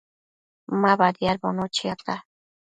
Ma 0.81 0.93
badiadbono 0.99 1.65
chiata 1.75 2.15